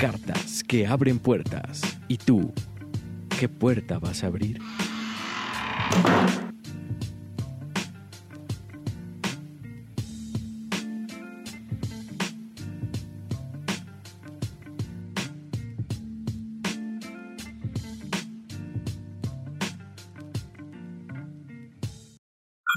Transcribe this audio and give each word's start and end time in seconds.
Cartas 0.00 0.64
que 0.66 0.86
abren 0.86 1.18
puertas. 1.18 1.82
¿Y 2.08 2.16
tú, 2.16 2.54
qué 3.38 3.50
puerta 3.50 3.98
vas 3.98 4.24
a 4.24 4.28
abrir? 4.28 4.58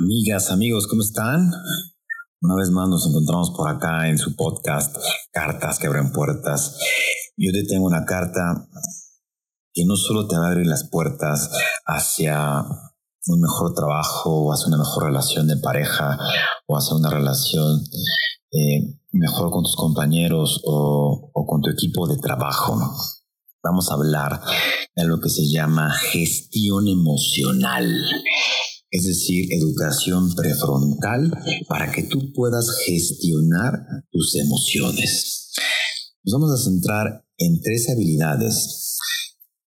Amigas, 0.01 0.51
amigos, 0.51 0.87
¿cómo 0.89 1.01
están? 1.01 1.53
Una 2.41 2.55
vez 2.55 2.69
más 2.71 2.89
nos 2.89 3.07
encontramos 3.07 3.51
por 3.51 3.69
acá 3.69 4.09
en 4.09 4.17
su 4.17 4.35
podcast 4.35 4.97
Cartas 5.31 5.79
que 5.79 5.87
abren 5.87 6.11
puertas. 6.11 6.77
Yo 7.35 7.51
te 7.51 7.63
tengo 7.63 7.85
una 7.85 8.05
carta 8.05 8.67
que 9.73 9.85
no 9.85 9.95
solo 9.95 10.27
te 10.27 10.37
va 10.37 10.45
a 10.45 10.51
abrir 10.51 10.67
las 10.67 10.87
puertas 10.89 11.49
hacia 11.85 12.63
un 13.27 13.41
mejor 13.41 13.73
trabajo 13.73 14.45
o 14.45 14.53
hacia 14.53 14.67
una 14.67 14.77
mejor 14.77 15.05
relación 15.05 15.47
de 15.47 15.57
pareja 15.57 16.17
o 16.67 16.77
hacia 16.77 16.95
una 16.95 17.09
relación 17.09 17.83
eh, 18.51 18.99
mejor 19.11 19.49
con 19.51 19.63
tus 19.63 19.75
compañeros 19.75 20.61
o, 20.65 21.31
o 21.33 21.45
con 21.45 21.61
tu 21.61 21.69
equipo 21.69 22.07
de 22.07 22.17
trabajo. 22.17 22.79
Vamos 23.63 23.89
a 23.89 23.95
hablar 23.95 24.41
de 24.95 25.05
lo 25.05 25.19
que 25.19 25.29
se 25.29 25.49
llama 25.49 25.91
gestión 25.91 26.87
emocional 26.87 28.05
es 28.93 29.07
decir, 29.07 29.51
educación 29.51 30.35
prefrontal 30.35 31.31
para 31.67 31.91
que 31.91 32.03
tú 32.03 32.31
puedas 32.31 32.69
gestionar 32.85 33.73
tus 34.11 34.35
emociones. 34.35 35.51
Nos 36.23 36.33
vamos 36.33 36.51
a 36.51 36.63
centrar 36.63 37.22
en 37.37 37.61
tres 37.61 37.89
habilidades 37.89 38.97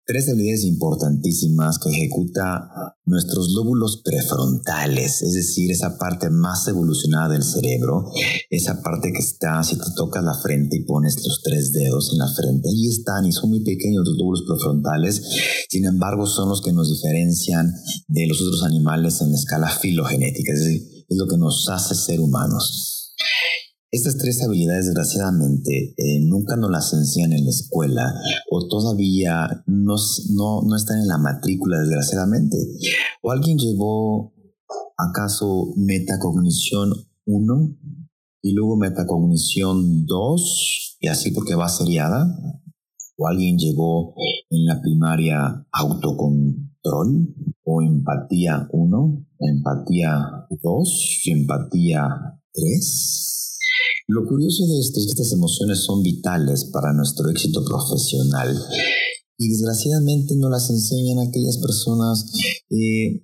Tres 0.05 0.27
habilidades 0.27 0.65
importantísimas 0.65 1.79
que 1.79 1.89
ejecuta 1.89 2.69
nuestros 3.05 3.53
lóbulos 3.53 4.01
prefrontales, 4.03 5.21
es 5.21 5.33
decir, 5.33 5.71
esa 5.71 5.97
parte 5.97 6.29
más 6.29 6.67
evolucionada 6.67 7.29
del 7.29 7.43
cerebro, 7.43 8.11
esa 8.49 8.81
parte 8.81 9.13
que 9.13 9.21
está, 9.21 9.63
si 9.63 9.77
te 9.77 9.85
tocas 9.95 10.21
la 10.21 10.33
frente 10.33 10.75
y 10.75 10.83
pones 10.83 11.15
los 11.25 11.41
tres 11.41 11.71
dedos 11.71 12.11
en 12.11 12.19
la 12.19 12.27
frente, 12.27 12.67
ahí 12.67 12.89
están 12.89 13.25
y 13.25 13.31
son 13.31 13.51
muy 13.51 13.63
pequeños 13.63 14.05
los 14.05 14.17
lóbulos 14.17 14.43
prefrontales, 14.45 15.21
sin 15.69 15.85
embargo 15.85 16.27
son 16.27 16.49
los 16.49 16.61
que 16.61 16.73
nos 16.73 16.91
diferencian 16.91 17.73
de 18.09 18.27
los 18.27 18.41
otros 18.41 18.63
animales 18.63 19.21
en 19.21 19.31
la 19.31 19.37
escala 19.37 19.69
filogenética, 19.69 20.51
es 20.51 20.59
decir, 20.59 21.05
es 21.07 21.17
lo 21.17 21.27
que 21.27 21.37
nos 21.37 21.69
hace 21.69 21.95
ser 21.95 22.19
humanos. 22.19 23.02
Estas 23.93 24.17
tres 24.17 24.41
habilidades, 24.41 24.87
desgraciadamente, 24.87 25.93
eh, 25.95 26.19
nunca 26.21 26.55
nos 26.55 26.71
las 26.71 26.91
enseñan 26.93 27.33
en 27.33 27.43
la 27.43 27.51
escuela 27.51 28.11
o 28.49 28.67
todavía 28.67 29.63
no, 29.67 29.95
no, 30.33 30.75
están 30.75 30.97
en 30.97 31.07
la 31.07 31.19
matrícula, 31.19 31.77
desgraciadamente. 31.79 32.57
¿O 33.21 33.29
alguien 33.29 33.55
llevó 33.55 34.33
acaso 34.97 35.75
metacognición 35.77 36.91
1 37.27 37.77
y 38.41 38.53
luego 38.53 38.77
metacognición 38.77 40.07
2 40.07 40.97
y 40.99 41.07
así 41.09 41.29
porque 41.29 41.53
va 41.53 41.69
seriada? 41.69 42.35
¿O 43.15 43.27
alguien 43.27 43.59
llevó 43.59 44.15
en 44.49 44.65
la 44.65 44.81
primaria 44.81 45.67
autocontrol 45.71 47.35
o 47.63 47.81
empatía 47.83 48.67
1, 48.71 49.25
empatía 49.37 50.47
2 50.49 51.21
y 51.25 51.31
empatía 51.31 52.09
3? 52.53 53.52
Lo 54.07 54.25
curioso 54.27 54.67
de 54.67 54.79
esto 54.79 54.99
es 54.99 55.05
que 55.05 55.11
estas 55.11 55.33
emociones 55.33 55.79
son 55.79 56.01
vitales 56.03 56.65
para 56.65 56.93
nuestro 56.93 57.29
éxito 57.29 57.63
profesional 57.63 58.57
y 59.37 59.49
desgraciadamente 59.49 60.35
no 60.35 60.49
las 60.49 60.69
enseñan 60.69 61.19
aquellas 61.19 61.57
personas 61.57 62.31
eh, 62.69 63.23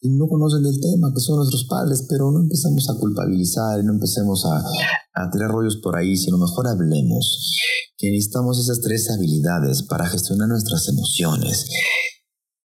que 0.00 0.08
no 0.08 0.28
conocen 0.28 0.62
del 0.62 0.80
tema, 0.80 1.12
que 1.12 1.20
son 1.20 1.36
nuestros 1.36 1.64
padres, 1.64 2.06
pero 2.08 2.30
no 2.30 2.40
empezamos 2.40 2.88
a 2.88 2.98
culpabilizar, 2.98 3.82
no 3.84 3.92
empecemos 3.94 4.44
a, 4.46 4.64
a 5.14 5.30
tirar 5.30 5.50
rollos 5.50 5.78
por 5.82 5.96
ahí, 5.96 6.16
sino 6.16 6.38
mejor 6.38 6.68
hablemos 6.68 7.52
que 7.96 8.10
necesitamos 8.10 8.60
esas 8.60 8.80
tres 8.80 9.10
habilidades 9.10 9.82
para 9.82 10.06
gestionar 10.06 10.48
nuestras 10.48 10.88
emociones. 10.88 11.66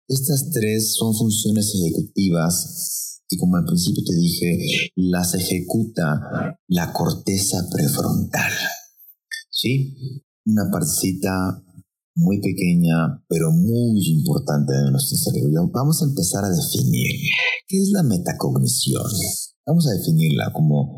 Estas 0.07 0.49
tres 0.51 0.95
son 0.95 1.15
funciones 1.15 1.73
ejecutivas 1.73 3.10
y 3.31 3.37
como 3.37 3.55
al 3.55 3.65
principio 3.65 4.03
te 4.05 4.13
dije, 4.13 4.91
las 4.95 5.33
ejecuta 5.33 6.57
la 6.67 6.91
corteza 6.91 7.65
prefrontal. 7.71 8.51
¿Sí? 9.49 9.95
Una 10.45 10.69
partecita 10.69 11.63
muy 12.15 12.41
pequeña, 12.41 13.23
pero 13.29 13.51
muy 13.51 14.05
importante 14.09 14.73
de 14.73 14.91
nuestro 14.91 15.17
cerebro. 15.17 15.69
Vamos 15.73 16.01
a 16.01 16.05
empezar 16.05 16.43
a 16.43 16.49
definir 16.49 17.09
qué 17.67 17.81
es 17.81 17.91
la 17.91 18.03
metacognición. 18.03 19.09
Vamos 19.65 19.87
a 19.87 19.93
definirla 19.93 20.51
como 20.51 20.97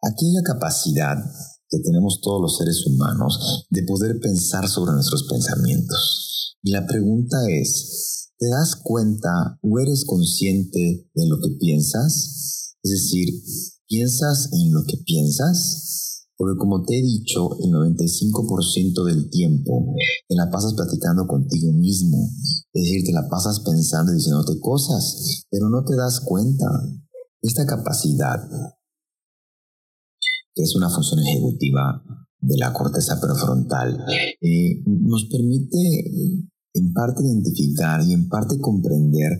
aquella 0.00 0.42
capacidad 0.42 1.18
que 1.68 1.78
tenemos 1.80 2.20
todos 2.22 2.40
los 2.40 2.56
seres 2.56 2.86
humanos 2.86 3.66
de 3.68 3.82
poder 3.82 4.18
pensar 4.20 4.68
sobre 4.68 4.92
nuestros 4.92 5.24
pensamientos. 5.28 6.33
La 6.64 6.86
pregunta 6.86 7.36
es, 7.48 8.14
¿Te 8.44 8.50
das 8.50 8.76
cuenta 8.76 9.58
o 9.62 9.78
eres 9.78 10.04
consciente 10.04 11.08
de 11.14 11.26
lo 11.28 11.38
que 11.40 11.56
piensas? 11.58 12.76
Es 12.82 12.90
decir, 12.90 13.28
¿piensas 13.86 14.50
en 14.52 14.72
lo 14.72 14.82
que 14.86 14.98
piensas? 15.06 16.26
Porque 16.36 16.58
como 16.58 16.82
te 16.82 16.98
he 16.98 17.02
dicho, 17.02 17.56
el 17.60 17.70
95% 17.70 19.04
del 19.04 19.30
tiempo 19.30 19.94
te 20.28 20.34
la 20.34 20.50
pasas 20.50 20.74
platicando 20.74 21.26
contigo 21.28 21.72
mismo. 21.72 22.28
Es 22.72 22.82
decir, 22.82 23.04
te 23.04 23.12
la 23.12 23.28
pasas 23.30 23.60
pensando 23.60 24.12
y 24.12 24.16
diciéndote 24.16 24.58
cosas, 24.60 25.46
pero 25.48 25.70
no 25.70 25.84
te 25.84 25.94
das 25.96 26.20
cuenta. 26.20 26.66
Esta 27.40 27.64
capacidad, 27.66 28.40
que 30.54 30.62
es 30.62 30.74
una 30.74 30.90
función 30.90 31.20
ejecutiva 31.20 32.02
de 32.40 32.58
la 32.58 32.72
corteza 32.72 33.20
prefrontal, 33.20 34.04
eh, 34.40 34.82
nos 34.86 35.26
permite 35.30 36.50
en 36.74 36.92
parte 36.92 37.22
identificar 37.22 38.02
y 38.04 38.12
en 38.12 38.28
parte 38.28 38.58
comprender 38.58 39.30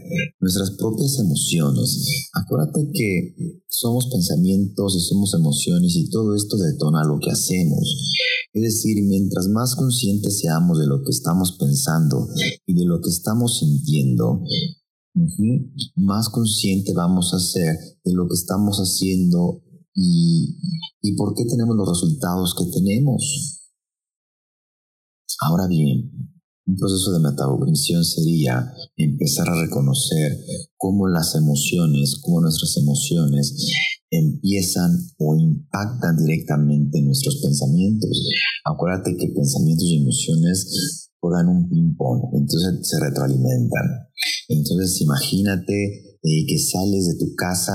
nuestras 0.41 0.71
propias 0.79 1.19
emociones. 1.19 2.29
Acuérdate 2.33 2.91
que 2.93 3.61
somos 3.69 4.09
pensamientos 4.11 4.97
y 4.97 5.01
somos 5.01 5.35
emociones 5.35 5.97
y 5.97 6.09
todo 6.11 6.37
esto 6.37 6.57
detona 6.57 7.03
lo 7.05 7.19
que 7.19 7.33
hacemos. 7.33 7.81
Es 8.53 8.63
decir, 8.63 9.03
mientras 9.05 9.49
más 9.49 9.75
conscientes 9.75 10.39
seamos 10.39 10.79
de 10.79 10.87
lo 10.87 11.03
que 11.03 11.11
estamos 11.11 11.57
pensando 11.59 12.29
y 12.67 12.75
de 12.75 12.85
lo 12.85 13.01
que 13.01 13.11
estamos 13.11 13.59
sintiendo, 13.59 14.41
más 15.97 16.29
consciente 16.29 16.93
vamos 16.95 17.35
a 17.35 17.41
ser 17.41 17.77
de 18.05 18.13
lo 18.15 18.29
que 18.29 18.35
estamos 18.35 18.79
haciendo 18.79 19.61
y, 19.93 20.57
y 21.03 21.17
por 21.17 21.35
qué 21.35 21.45
tenemos 21.47 21.75
los 21.77 21.89
resultados 21.89 22.55
que 22.57 22.67
tenemos. 22.67 23.61
Ahora 25.41 25.67
bien, 25.67 26.34
un 26.67 26.77
proceso 26.77 27.13
de 27.13 27.21
metacognición 27.21 28.05
sería 28.05 28.73
empezar 28.97 29.49
a 29.49 29.61
reconocer 29.61 30.39
cómo 30.77 31.09
las 31.09 31.35
emociones, 31.35 32.19
cómo 32.23 32.41
nuestras 32.41 32.77
emociones 32.79 33.55
empiezan 34.11 34.91
o 35.19 35.37
impactan 35.37 36.17
directamente 36.17 36.99
en 36.99 37.07
nuestros 37.07 37.41
pensamientos. 37.43 38.29
Acuérdate 38.65 39.17
que 39.17 39.29
pensamientos 39.29 39.87
y 39.87 39.97
emociones 39.97 41.11
juegan 41.21 41.49
un 41.49 41.69
ping-pong, 41.69 42.31
entonces 42.33 42.89
se 42.89 43.01
retroalimentan. 43.01 44.09
Entonces 44.49 45.01
imagínate 45.01 46.17
eh, 46.23 46.47
que 46.47 46.59
sales 46.59 47.09
de 47.09 47.19
tu 47.19 47.35
casa 47.35 47.73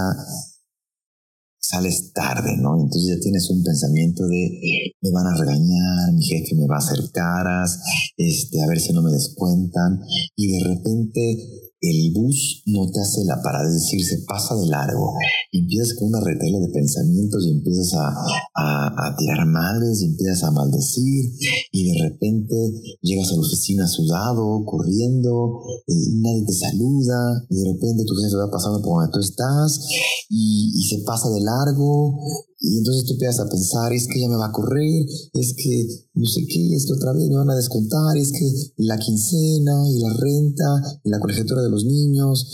sales 1.59 2.11
tarde, 2.13 2.57
¿no? 2.57 2.79
Entonces 2.79 3.15
ya 3.15 3.19
tienes 3.21 3.49
un 3.49 3.63
pensamiento 3.63 4.27
de 4.27 4.93
me 5.01 5.11
van 5.11 5.27
a 5.27 5.37
regañar, 5.37 6.13
mi 6.13 6.23
jefe 6.23 6.55
me 6.55 6.67
va 6.67 6.75
a 6.75 6.79
hacer 6.79 6.99
caras, 7.13 7.79
este, 8.17 8.61
a 8.61 8.67
ver 8.67 8.79
si 8.79 8.93
no 8.93 9.01
me 9.01 9.11
descuentan, 9.11 10.01
y 10.35 10.47
de 10.47 10.63
repente 10.63 11.68
el 11.81 12.11
bus 12.13 12.63
no 12.65 12.89
te 12.91 12.99
hace 12.99 13.23
la 13.25 13.41
parada, 13.41 13.67
es 13.67 13.75
decir, 13.75 14.03
se 14.03 14.19
pasa 14.27 14.55
de 14.55 14.67
largo. 14.67 15.13
empiezas 15.51 15.95
con 15.97 16.09
una 16.09 16.19
retela 16.19 16.59
de 16.59 16.69
pensamientos 16.69 17.45
y 17.45 17.51
empiezas 17.51 17.93
a, 17.93 18.09
a, 18.55 19.15
tirar 19.17 19.45
males 19.47 20.01
y 20.01 20.05
empiezas 20.05 20.43
a 20.43 20.51
maldecir 20.51 21.31
y 21.71 21.91
de 21.91 22.09
repente 22.09 22.55
llegas 23.01 23.31
a 23.31 23.35
la 23.35 23.41
oficina 23.41 23.87
sudado, 23.87 24.63
corriendo, 24.65 25.61
y 25.87 26.19
nadie 26.21 26.45
te 26.45 26.53
saluda 26.53 27.45
y 27.49 27.55
de 27.55 27.73
repente 27.73 28.03
tu 28.05 28.15
jefe 28.15 28.35
va 28.35 28.51
pasando 28.51 28.81
por 28.81 28.99
donde 28.99 29.13
tú 29.13 29.19
estás 29.19 29.87
y, 30.29 30.71
y 30.75 30.83
se 30.83 31.03
pasa 31.03 31.29
de 31.29 31.41
largo 31.41 32.19
y 32.61 32.77
entonces 32.77 33.05
tú 33.05 33.13
empiezas 33.13 33.39
a 33.39 33.49
pensar, 33.49 33.93
es 33.93 34.05
que 34.07 34.19
ya 34.19 34.27
me 34.27 34.35
va 34.35 34.47
a 34.47 34.51
correr, 34.51 35.05
es 35.33 35.53
que 35.55 35.87
no 36.13 36.25
sé 36.25 36.45
qué, 36.45 36.75
es 36.75 36.85
que 36.85 36.93
otra 36.93 37.13
vez 37.13 37.29
me 37.29 37.37
van 37.37 37.49
a 37.49 37.55
descontar, 37.55 38.17
es 38.17 38.33
que 38.33 38.51
la 38.83 38.97
quincena 38.97 39.87
y 39.89 39.99
la 39.99 40.13
renta 40.13 40.99
y 41.05 41.09
la 41.09 41.19
colegiatura 41.19 41.61
de 41.61 41.68
los 41.69 41.85
niños. 41.85 42.47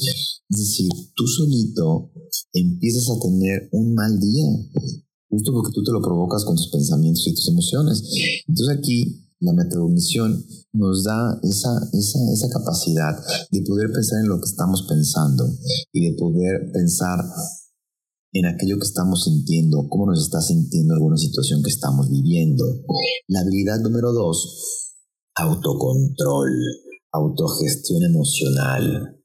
Es 0.49 0.59
decir, 0.59 0.89
tú 1.15 1.25
solito 1.27 2.11
empiezas 2.53 3.09
a 3.09 3.19
tener 3.19 3.69
un 3.71 3.93
mal 3.93 4.19
día, 4.19 4.47
justo 5.29 5.51
porque 5.51 5.71
tú 5.73 5.83
te 5.83 5.91
lo 5.91 6.01
provocas 6.01 6.45
con 6.45 6.55
tus 6.55 6.69
pensamientos 6.69 7.27
y 7.27 7.33
tus 7.33 7.47
emociones. 7.49 8.03
Entonces 8.47 8.77
aquí 8.77 9.25
la 9.39 9.53
metacognición 9.53 10.45
nos 10.73 11.03
da 11.03 11.39
esa, 11.43 11.69
esa, 11.93 12.19
esa 12.33 12.49
capacidad 12.49 13.15
de 13.51 13.61
poder 13.61 13.91
pensar 13.91 14.19
en 14.21 14.29
lo 14.29 14.39
que 14.39 14.49
estamos 14.49 14.85
pensando 14.87 15.45
y 15.91 16.09
de 16.09 16.17
poder 16.17 16.71
pensar 16.71 17.19
en 18.35 18.45
aquello 18.45 18.77
que 18.77 18.85
estamos 18.85 19.23
sintiendo, 19.23 19.87
cómo 19.89 20.07
nos 20.07 20.21
está 20.21 20.41
sintiendo 20.41 20.93
alguna 20.93 21.17
situación 21.17 21.63
que 21.63 21.69
estamos 21.69 22.09
viviendo. 22.09 22.65
La 23.27 23.39
habilidad 23.39 23.79
número 23.79 24.11
dos, 24.11 24.91
autocontrol, 25.35 26.49
autogestión 27.15 28.03
emocional. 28.03 29.17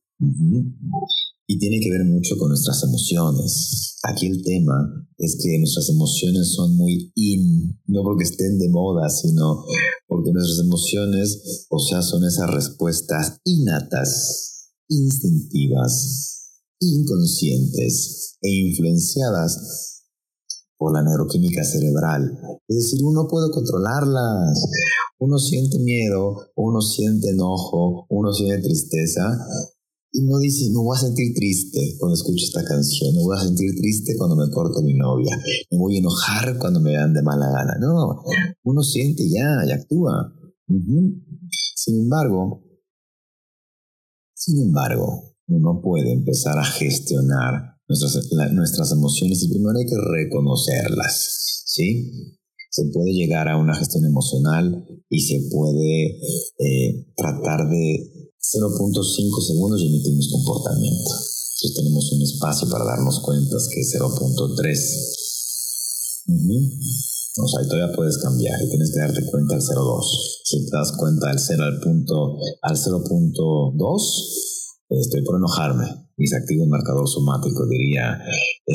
Y 1.47 1.59
tiene 1.59 1.81
que 1.81 1.91
ver 1.91 2.05
mucho 2.05 2.37
con 2.39 2.49
nuestras 2.49 2.83
emociones. 2.85 3.97
Aquí 4.05 4.27
el 4.27 4.43
tema 4.43 5.09
es 5.19 5.37
que 5.43 5.59
nuestras 5.59 5.89
emociones 5.89 6.55
son 6.55 6.77
muy 6.77 7.13
in, 7.17 7.79
no 7.87 8.03
porque 8.03 8.25
estén 8.25 8.59
de 8.59 8.69
moda, 8.69 9.09
sino 9.11 9.65
porque 10.07 10.31
nuestras 10.33 10.61
emociones, 10.61 11.67
o 11.69 11.79
sea, 11.79 12.03
son 12.03 12.25
esas 12.25 12.51
respuestas 12.51 13.39
innatas, 13.45 14.71
instintivas, 14.89 16.63
inconscientes 16.79 18.39
e 18.43 18.49
influenciadas 18.49 20.00
por 20.81 20.95
la 20.95 21.03
neuroquímica 21.03 21.63
cerebral. 21.63 22.41
Es 22.67 22.77
decir, 22.77 23.01
uno 23.05 23.29
puede 23.29 23.51
controlarlas. 23.51 24.65
Uno 25.19 25.37
siente 25.37 25.79
miedo, 25.79 26.49
uno 26.57 26.81
siente 26.81 27.29
enojo, 27.29 28.07
uno 28.09 28.33
siente 28.33 28.63
tristeza 28.63 29.21
y 30.11 30.23
no 30.23 30.39
dice, 30.39 30.71
me 30.71 30.79
voy 30.79 30.97
a 30.97 31.01
sentir 31.01 31.35
triste 31.35 31.97
cuando 31.99 32.15
escucho 32.15 32.47
esta 32.47 32.65
canción, 32.65 33.15
me 33.15 33.23
voy 33.23 33.37
a 33.37 33.43
sentir 33.43 33.75
triste 33.77 34.17
cuando 34.17 34.37
me 34.37 34.51
corte 34.51 34.83
mi 34.83 34.95
novia, 34.95 35.37
me 35.71 35.79
voy 35.79 35.97
a 35.97 35.99
enojar 35.99 36.57
cuando 36.59 36.81
me 36.81 36.93
vean 36.93 37.13
de 37.13 37.23
mala 37.23 37.51
gana. 37.51 37.77
No, 37.79 38.23
uno 38.65 38.83
siente 38.83 39.29
ya 39.29 39.67
y 39.67 39.73
actúa. 39.73 40.35
Sin 40.67 42.05
embargo, 42.05 42.65
sin 44.33 44.63
embargo, 44.63 45.35
uno 45.49 45.83
puede 45.83 46.13
empezar 46.13 46.59
a 46.59 46.65
gestionar 46.65 47.77
nuestras, 47.91 48.53
nuestras 48.53 48.93
emociones 48.93 49.43
y 49.43 49.49
primero 49.49 49.77
hay 49.79 49.87
que 49.87 49.99
reconocerlas, 49.99 51.65
¿sí? 51.67 52.39
Se 52.71 52.85
puede 52.93 53.13
llegar 53.13 53.49
a 53.49 53.57
una 53.57 53.75
gestión 53.75 54.05
emocional 54.05 54.87
y 55.09 55.21
se 55.21 55.41
puede 55.51 56.21
eh, 56.59 57.07
tratar 57.17 57.69
de 57.69 58.33
0.5 58.39 59.43
segundos 59.45 59.81
y 59.83 59.89
emitimos 59.89 60.29
comportamiento. 60.31 61.11
Entonces 61.11 61.75
tenemos 61.75 62.13
un 62.13 62.23
espacio 62.23 62.71
para 62.71 62.85
darnos 62.85 63.19
cuenta 63.21 63.57
que 63.75 63.81
es 63.81 63.93
0.3. 63.99 65.11
O 67.43 67.49
sea, 67.49 67.67
todavía 67.69 67.97
puedes 67.97 68.19
cambiar 68.19 68.63
y 68.63 68.69
tienes 68.69 68.93
que 68.93 69.01
darte 69.01 69.27
cuenta 69.27 69.57
al 69.57 69.63
0.2. 69.63 70.05
Si 70.45 70.65
te 70.65 70.71
das 70.77 70.93
cuenta 70.93 71.31
al 71.31 71.41
0 71.41 71.65
al 71.65 71.81
punto 71.81 72.39
al 72.63 72.77
0.2, 72.77 74.31
estoy 74.99 75.23
por 75.23 75.37
enojarme 75.37 75.87
y 76.17 76.27
se 76.27 76.37
activa 76.37 76.65
un 76.65 76.71
marcador 76.71 77.09
somático, 77.09 77.67
diría 77.67 78.19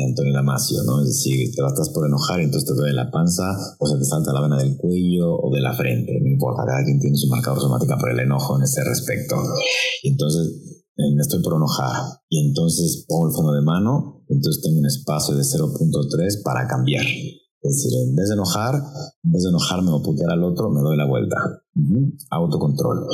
Antonio 0.07 0.33
Damasio, 0.33 0.83
¿no? 0.83 1.01
Es 1.01 1.07
decir, 1.07 1.53
te 1.53 1.65
estás 1.65 1.89
por 1.89 2.07
enojar 2.07 2.41
y 2.41 2.45
entonces 2.45 2.69
te 2.69 2.75
duele 2.75 2.93
la 2.93 3.11
panza 3.11 3.43
o 3.79 3.87
se 3.87 3.97
te 3.97 4.05
salta 4.05 4.33
la 4.33 4.41
vena 4.41 4.57
del 4.57 4.77
cuello 4.77 5.35
o 5.35 5.53
de 5.53 5.61
la 5.61 5.73
frente, 5.73 6.19
no 6.21 6.27
importa, 6.27 6.65
cada 6.65 6.83
quien 6.83 6.99
tiene 6.99 7.17
su 7.17 7.27
marcador 7.27 7.59
somático 7.59 7.95
por 7.99 8.11
el 8.11 8.19
enojo 8.19 8.57
en 8.57 8.63
ese 8.63 8.83
respecto. 8.83 9.35
Y 10.03 10.09
entonces 10.09 10.81
eh, 10.97 11.13
me 11.13 11.21
estoy 11.21 11.41
por 11.43 11.55
enojar 11.55 12.19
y 12.29 12.47
entonces 12.47 13.05
pongo 13.07 13.27
el 13.27 13.33
freno 13.33 13.51
de 13.51 13.61
mano, 13.61 14.23
entonces 14.29 14.63
tengo 14.63 14.79
un 14.79 14.85
espacio 14.85 15.35
de 15.35 15.43
0.3 15.43 16.43
para 16.43 16.67
cambiar. 16.67 17.05
Es 17.05 17.83
decir, 17.83 17.91
en 18.07 18.15
vez 18.15 18.29
de 18.29 18.35
enojar, 18.35 18.75
en 19.23 19.31
vez 19.31 19.43
de 19.43 19.49
enojarme 19.49 19.91
o 19.91 20.01
putear 20.01 20.31
al 20.31 20.43
otro, 20.43 20.69
me 20.69 20.81
doy 20.81 20.95
la 20.97 21.05
vuelta. 21.05 21.35
Autocontrol. 22.29 23.07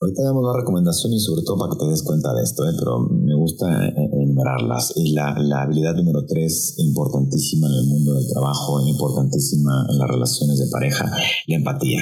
Ahorita 0.00 0.22
damos 0.22 0.42
dos 0.44 0.56
recomendaciones, 0.56 1.24
sobre 1.24 1.42
todo 1.42 1.58
para 1.58 1.72
que 1.72 1.80
te 1.80 1.90
des 1.90 2.04
cuenta 2.04 2.32
de 2.32 2.44
esto, 2.44 2.62
¿eh? 2.62 2.72
pero 2.78 3.00
me 3.00 3.34
gusta 3.34 3.66
eh, 3.88 3.94
enumerarlas. 4.22 4.92
Y 4.94 5.12
la, 5.12 5.34
la, 5.40 5.62
habilidad 5.62 5.96
número 5.96 6.24
tres, 6.24 6.76
importantísima 6.78 7.66
en 7.66 7.74
el 7.74 7.86
mundo 7.86 8.14
del 8.14 8.28
trabajo, 8.28 8.80
importantísima 8.86 9.86
en 9.90 9.98
las 9.98 10.08
relaciones 10.08 10.58
de 10.60 10.70
pareja, 10.70 11.04
la 11.48 11.56
empatía 11.56 12.00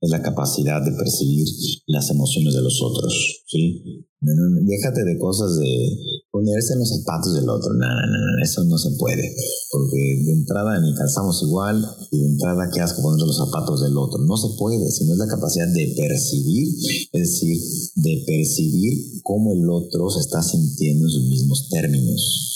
es 0.00 0.10
la 0.10 0.22
capacidad 0.22 0.82
de 0.82 0.92
percibir 0.92 1.46
las 1.86 2.10
emociones 2.10 2.54
de 2.54 2.62
los 2.62 2.80
otros, 2.82 3.44
¿sí? 3.46 4.06
déjate 4.20 5.04
de 5.04 5.18
cosas 5.18 5.56
de 5.58 5.88
ponerse 6.36 6.74
en 6.74 6.80
los 6.80 6.90
zapatos 6.90 7.32
del 7.32 7.48
otro, 7.48 7.72
no, 7.72 7.86
no, 7.86 8.06
no, 8.06 8.44
eso 8.44 8.62
no 8.64 8.76
se 8.76 8.90
puede, 8.98 9.34
porque 9.70 10.22
de 10.22 10.32
entrada 10.32 10.78
ni 10.80 10.94
calzamos 10.94 11.42
igual 11.42 11.82
y 12.10 12.18
de 12.18 12.26
entrada 12.26 12.68
qué 12.74 12.80
asco 12.80 13.00
poner 13.00 13.26
los 13.26 13.38
zapatos 13.38 13.80
del 13.80 13.96
otro, 13.96 14.18
no 14.22 14.36
se 14.36 14.48
puede, 14.58 14.90
sino 14.90 15.14
es 15.14 15.18
la 15.18 15.28
capacidad 15.28 15.66
de 15.68 15.94
percibir, 15.96 16.68
es 17.10 17.20
decir, 17.20 17.58
de 17.96 18.22
percibir 18.26 19.22
cómo 19.22 19.52
el 19.52 19.70
otro 19.70 20.10
se 20.10 20.20
está 20.20 20.42
sintiendo 20.42 21.06
en 21.06 21.10
sus 21.10 21.24
mismos 21.24 21.68
términos. 21.70 22.52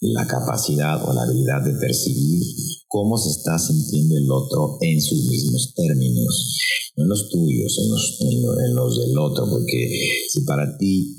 La 0.00 0.26
capacidad 0.26 1.04
o 1.06 1.12
la 1.12 1.24
habilidad 1.24 1.62
de 1.62 1.72
percibir 1.72 2.42
cómo 2.88 3.18
se 3.18 3.30
está 3.30 3.58
sintiendo 3.58 4.16
el 4.16 4.30
otro 4.30 4.78
en 4.80 5.00
sus 5.02 5.26
mismos 5.26 5.74
términos, 5.74 6.56
no 6.96 7.02
en 7.04 7.08
los 7.10 7.28
tuyos, 7.28 7.78
en 7.78 7.90
los, 7.90 8.18
en 8.64 8.74
los 8.74 8.98
del 8.98 9.18
otro, 9.18 9.46
porque 9.50 9.90
si 10.30 10.40
para 10.42 10.76
ti 10.78 11.16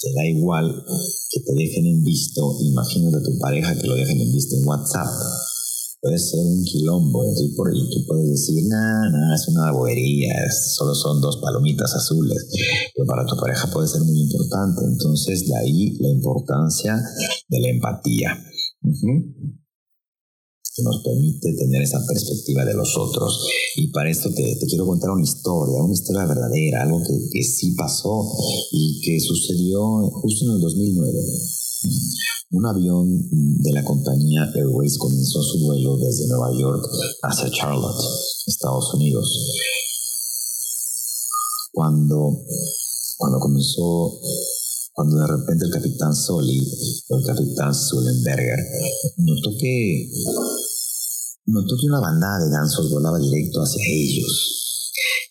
te 0.00 0.12
da 0.14 0.26
igual 0.26 0.84
que 1.30 1.40
te 1.40 1.52
dejen 1.54 1.86
en 1.86 2.02
visto, 2.04 2.56
imagínate 2.62 3.16
a 3.18 3.22
tu 3.22 3.38
pareja 3.38 3.78
que 3.78 3.86
lo 3.86 3.94
dejen 3.94 4.20
en 4.20 4.32
visto 4.32 4.56
en 4.56 4.66
WhatsApp 4.66 5.08
puede 6.00 6.18
ser 6.18 6.40
un 6.40 6.64
quilombo. 6.64 7.24
Y, 7.38 7.54
por, 7.54 7.68
ahí 7.68 7.88
tú 7.90 8.04
puedes 8.06 8.30
decir, 8.30 8.64
nada, 8.68 9.10
nah, 9.10 9.34
es 9.34 9.48
una 9.48 9.72
bobería, 9.72 10.34
solo 10.50 10.94
son 10.94 11.20
dos 11.20 11.38
palomitas 11.38 11.94
azules. 11.94 12.48
Pero 12.94 13.06
para 13.06 13.26
tu 13.26 13.36
pareja 13.36 13.70
puede 13.70 13.88
ser 13.88 14.02
muy 14.02 14.20
importante. 14.20 14.82
Entonces, 14.84 15.46
de 15.46 15.56
ahí 15.56 15.96
la 16.00 16.08
importancia 16.08 17.00
de 17.48 17.60
la 17.60 17.68
empatía. 17.68 18.44
Que 20.74 20.82
nos 20.82 21.02
permite 21.02 21.52
tener 21.54 21.82
esa 21.82 22.00
perspectiva 22.06 22.64
de 22.64 22.74
los 22.74 22.96
otros. 22.96 23.46
Y 23.76 23.88
para 23.88 24.10
esto 24.10 24.30
te, 24.32 24.56
te 24.56 24.66
quiero 24.66 24.86
contar 24.86 25.10
una 25.10 25.24
historia, 25.24 25.82
una 25.82 25.94
historia 25.94 26.26
verdadera, 26.26 26.82
algo 26.82 27.02
que, 27.02 27.14
que 27.32 27.42
sí 27.42 27.72
pasó 27.72 28.24
y 28.72 29.00
que 29.00 29.20
sucedió 29.20 30.10
justo 30.10 30.44
en 30.44 30.52
el 30.52 30.60
2009. 30.60 31.18
Un 32.52 32.66
avión 32.66 33.06
de 33.62 33.72
la 33.72 33.84
compañía 33.84 34.50
Airways 34.54 34.98
comenzó 34.98 35.40
su 35.40 35.60
vuelo 35.60 35.96
desde 35.96 36.26
Nueva 36.26 36.52
York 36.58 36.84
hacia 37.22 37.50
Charlotte, 37.50 38.04
Estados 38.46 38.92
Unidos. 38.94 39.28
Cuando, 41.72 42.44
cuando 43.16 43.38
comenzó, 43.38 44.20
cuando 44.92 45.16
de 45.16 45.26
repente 45.26 45.64
el 45.66 45.72
capitán 45.72 46.14
Soli, 46.14 46.58
el 46.58 47.24
capitán 47.26 47.74
Sullenberger, 47.74 48.58
notó 49.18 49.50
que, 49.58 50.10
notó 51.46 51.76
que 51.80 51.86
una 51.86 52.00
bandada 52.00 52.44
de 52.44 52.50
gansos 52.50 52.90
volaba 52.90 53.18
directo 53.18 53.60
hacia 53.60 53.82
ellos 53.86 54.60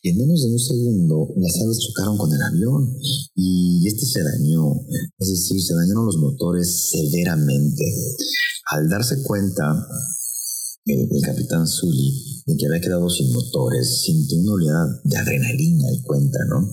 y 0.01 0.09
en 0.09 0.17
menos 0.17 0.41
de 0.41 0.49
un 0.49 0.59
segundo 0.59 1.33
las 1.35 1.59
aves 1.61 1.79
chocaron 1.79 2.17
con 2.17 2.31
el 2.31 2.41
avión 2.41 2.95
y 3.35 3.85
este 3.85 4.05
se 4.05 4.23
dañó, 4.23 4.73
es 5.17 5.29
decir, 5.29 5.61
se 5.61 5.75
dañaron 5.75 6.05
los 6.05 6.17
motores 6.17 6.89
severamente. 6.89 7.83
Al 8.71 8.87
darse 8.87 9.21
cuenta 9.23 9.87
el, 10.85 11.09
el 11.11 11.21
capitán 11.21 11.67
Sully 11.67 12.43
de 12.45 12.55
que 12.55 12.65
había 12.67 12.81
quedado 12.81 13.09
sin 13.09 13.31
motores, 13.33 14.03
sintió 14.03 14.39
una 14.39 14.53
oleada 14.53 15.01
de 15.03 15.17
adrenalina 15.17 15.91
y 15.91 16.01
cuenta, 16.03 16.39
¿no? 16.47 16.69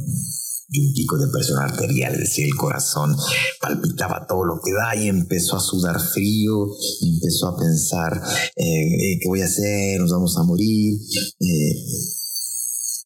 Y 0.69 0.87
un 0.87 0.93
pico 0.95 1.17
de 1.19 1.29
presión 1.29 1.59
arterial, 1.59 2.17
decir, 2.17 2.47
el 2.47 2.57
corazón 2.57 3.17
palpitaba 3.61 4.27
todo 4.27 4.45
lo 4.45 4.61
que 4.61 4.73
da 4.73 4.97
y 4.97 5.09
empezó 5.09 5.57
a 5.57 5.61
sudar 5.61 6.01
frío, 6.01 6.69
empezó 7.03 7.49
a 7.49 7.57
pensar, 7.57 8.23
eh, 8.57 9.19
¿qué 9.21 9.29
voy 9.29 9.43
a 9.43 9.47
hacer? 9.47 10.01
Nos 10.01 10.11
vamos 10.11 10.37
a 10.37 10.43
morir. 10.43 10.99
Eh, 11.41 11.85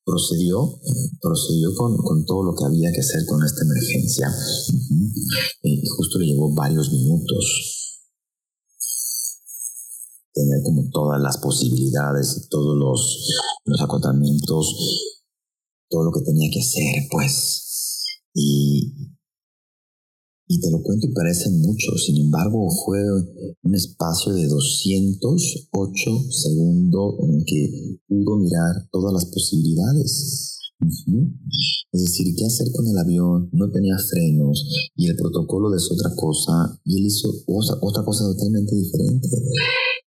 procedió, 0.05 0.81
procedió 1.21 1.75
con, 1.77 1.97
con, 1.99 2.25
todo 2.25 2.43
lo 2.43 2.55
que 2.55 2.65
había 2.65 2.91
que 2.93 3.01
hacer 3.01 3.25
con 3.27 3.45
esta 3.45 3.63
emergencia. 3.63 4.29
Y 5.63 5.83
justo 5.87 6.19
le 6.19 6.27
llevó 6.27 6.53
varios 6.55 6.91
minutos 6.91 7.81
tener 10.33 10.63
como 10.63 10.89
todas 10.91 11.21
las 11.21 11.39
posibilidades 11.39 12.37
y 12.37 12.49
todos 12.49 12.77
los, 12.79 13.29
los 13.65 13.81
acotamientos, 13.81 14.75
todo 15.91 16.05
lo 16.05 16.13
que 16.13 16.25
tenía 16.25 16.49
que 16.51 16.61
hacer, 16.61 17.09
pues. 17.11 18.07
Y, 18.35 19.11
y 20.49 20.61
te 20.61 20.71
lo 20.71 20.83
cuento 20.83 21.07
y 21.07 21.13
parece 21.13 21.51
mucho, 21.51 21.97
sin 21.97 22.17
embargo 22.25 22.69
fue 22.85 22.99
un 23.63 23.75
espacio 23.75 24.33
de 24.33 24.47
208 24.47 26.11
segundos 26.31 27.15
en 27.23 27.45
que 27.45 27.99
pudo 28.09 28.37
mirar 28.39 28.89
todas 28.91 29.13
las 29.13 29.27
posibilidades. 29.27 30.59
Es 31.93 32.01
decir, 32.03 32.35
¿qué 32.37 32.47
hacer 32.47 32.69
con 32.73 32.87
el 32.87 32.99
avión? 32.99 33.51
No 33.53 33.71
tenía 33.71 33.97
frenos 33.99 34.67
y 34.97 35.09
el 35.09 35.17
protocolo 35.17 35.75
es 35.75 35.91
otra 35.93 36.11
cosa 36.17 36.81
y 36.85 36.99
él 36.99 37.07
hizo 37.07 37.29
otra, 37.47 37.77
otra 37.83 38.05
cosa 38.05 38.25
totalmente 38.25 38.75
diferente. 38.75 39.29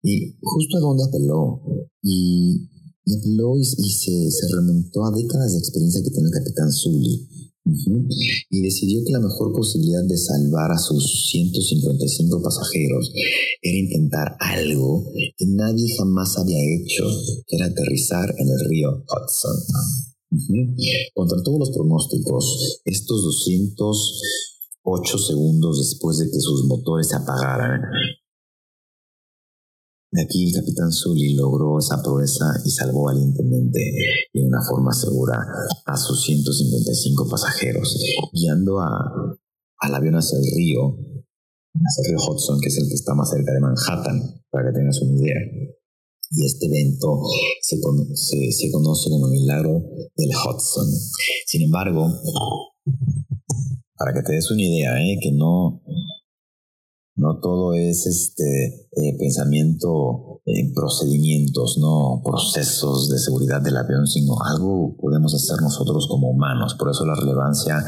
Y 0.04 0.38
justo 0.42 0.78
a 0.78 0.82
donde 0.82 1.04
apeló. 1.04 1.62
Y, 2.02 2.71
apeló 3.08 3.58
y, 3.58 3.64
se, 3.64 4.48
remontó 4.54 5.06
a 5.06 5.12
décadas 5.12 5.54
de 5.54 5.60
experiencia 5.60 6.04
que 6.04 6.12
tenía 6.12 6.28
el 6.28 6.34
capitán 6.34 6.72
Zully. 6.72 7.28
Y 8.50 8.62
decidió 8.62 9.04
que 9.06 9.12
la 9.12 9.20
mejor 9.20 9.54
posibilidad 9.54 10.04
de 10.04 10.18
salvar 10.18 10.72
a 10.72 10.80
sus 10.80 11.30
155 11.30 12.42
pasajeros 12.42 13.12
era 13.62 13.78
intentar 13.78 14.36
algo 14.40 15.12
que 15.38 15.46
nadie 15.46 15.96
jamás 15.96 16.38
había 16.38 16.58
hecho, 16.58 17.06
que 17.48 17.58
era 17.58 17.68
aterrizar 17.68 18.34
en 18.38 18.50
el 18.50 18.60
río 18.68 19.04
Hudson. 19.06 19.58
Contra 21.14 21.44
todos 21.44 21.60
los 21.60 21.72
pronósticos, 21.72 22.82
estos 22.86 23.24
208 23.24 25.18
segundos 25.18 25.78
después 25.78 26.18
de 26.18 26.32
que 26.32 26.40
sus 26.40 26.66
motores 26.66 27.10
se 27.10 27.16
apagaran, 27.16 27.82
aquí 30.20 30.48
el 30.48 30.54
capitán 30.54 30.92
Sully 30.92 31.36
logró 31.36 31.80
esa 31.80 32.02
proeza 32.04 32.46
y 32.66 32.70
salvó 32.70 33.04
valientemente 33.04 33.80
y 34.34 34.42
de 34.42 34.48
una 34.48 34.62
forma 34.62 34.92
segura 34.92 35.38
a 35.86 35.98
sus 35.98 36.24
155 36.24 37.30
pasajeros, 37.30 37.98
guiando 38.34 38.80
al 38.82 39.96
avión 39.96 40.16
hacia 40.16 40.38
el 40.38 40.46
río, 40.56 40.98
hacia 41.74 42.12
el 42.12 42.18
Hudson, 42.18 42.60
que 42.60 42.68
es 42.68 42.78
el 42.78 42.88
que 42.90 42.96
está 42.96 43.14
más 43.16 43.30
cerca 43.30 43.54
de 43.54 43.62
Manhattan, 43.62 44.44
para 44.50 44.70
que 44.70 44.78
tengas 44.78 45.02
una 45.02 45.22
idea. 45.22 45.40
Y 46.34 46.46
este 46.46 46.66
evento 46.66 47.22
se, 47.62 47.78
se, 48.16 48.52
se 48.52 48.72
conoce 48.72 49.10
como 49.10 49.28
el 49.28 49.34
milagro 49.34 49.84
del 50.16 50.30
Hudson. 50.30 50.88
Sin 51.46 51.64
embargo, 51.64 52.08
para 53.98 54.14
que 54.14 54.24
te 54.24 54.34
des 54.34 54.50
una 54.50 54.62
idea, 54.62 54.98
¿eh? 55.00 55.20
que 55.22 55.32
no, 55.32 55.82
no 57.16 57.40
todo 57.40 57.74
es 57.74 58.06
este 58.06 58.88
eh, 58.92 59.18
pensamiento 59.18 60.42
en 60.46 60.74
procedimientos, 60.74 61.78
no 61.80 62.22
procesos 62.24 63.10
de 63.10 63.20
seguridad 63.20 63.62
del 63.62 63.78
avión, 63.78 64.08
sino 64.08 64.36
algo 64.44 64.96
podemos 64.98 65.34
hacer 65.36 65.62
nosotros 65.62 66.08
como 66.10 66.30
humanos. 66.30 66.76
Por 66.76 66.90
eso 66.90 67.06
la 67.06 67.16
relevancia 67.16 67.84